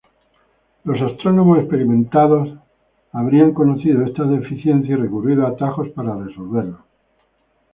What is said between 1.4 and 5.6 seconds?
experimentados habrían conocido estas deficiencias y recurrido a